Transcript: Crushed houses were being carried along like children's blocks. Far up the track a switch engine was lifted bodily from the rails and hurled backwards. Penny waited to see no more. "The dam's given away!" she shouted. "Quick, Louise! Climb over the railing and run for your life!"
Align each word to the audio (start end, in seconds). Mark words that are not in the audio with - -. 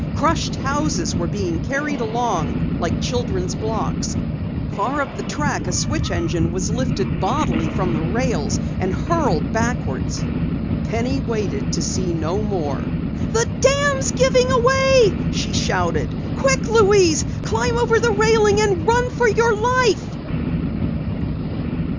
Crushed 0.15 0.55
houses 0.55 1.15
were 1.15 1.27
being 1.27 1.63
carried 1.65 2.01
along 2.01 2.79
like 2.79 3.03
children's 3.03 3.53
blocks. 3.53 4.15
Far 4.71 4.99
up 4.99 5.15
the 5.15 5.21
track 5.21 5.67
a 5.67 5.71
switch 5.71 6.09
engine 6.09 6.51
was 6.51 6.71
lifted 6.71 7.21
bodily 7.21 7.69
from 7.69 7.93
the 7.93 8.11
rails 8.11 8.57
and 8.79 8.95
hurled 8.95 9.53
backwards. 9.53 10.23
Penny 10.85 11.19
waited 11.19 11.71
to 11.73 11.83
see 11.83 12.15
no 12.15 12.41
more. 12.41 12.77
"The 13.31 13.45
dam's 13.59 14.11
given 14.11 14.49
away!" 14.49 15.13
she 15.33 15.53
shouted. 15.53 16.09
"Quick, 16.39 16.67
Louise! 16.67 17.23
Climb 17.43 17.77
over 17.77 17.99
the 17.99 18.09
railing 18.11 18.59
and 18.59 18.87
run 18.87 19.07
for 19.11 19.27
your 19.29 19.53
life!" 19.53 20.07